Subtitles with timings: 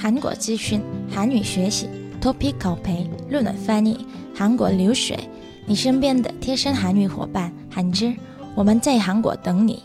[0.00, 1.88] 韩国资讯、韩语学习、
[2.20, 5.18] Topic 考培、论文翻译、韩国留学，
[5.66, 8.14] 你身边的贴身韩语伙伴韩之，
[8.54, 9.82] 我们在韩国等你。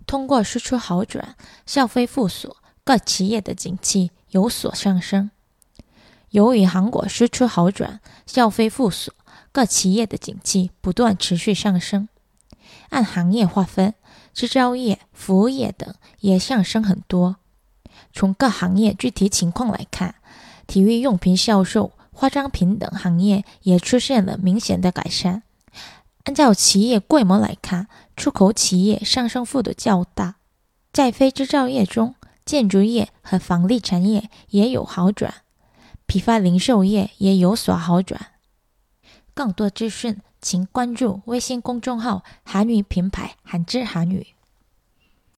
[0.07, 1.35] 通过输出好转，
[1.65, 5.31] 消费复苏，各企业的景气有所上升。
[6.30, 9.12] 由于韩国输出好转，消费复苏，
[9.52, 12.08] 各企业的景气不断持续上升。
[12.90, 13.94] 按行业划分，
[14.34, 17.36] 制造业、服务业等也上升很多。
[18.12, 20.16] 从各行业具体情况来看，
[20.66, 25.42] 体育用品销售、化妆品等行业也出现了明显的改善。
[26.24, 30.36] 按照企业规模来看，出口企业上升幅度较大。
[30.92, 35.34] 在非制造业中，建筑业和房地产业也有好转。
[36.06, 38.32] 批发零售业也有所好转。
[39.34, 44.28] 更多资讯，请关注微信公众号“韩语品牌韩之韩语”。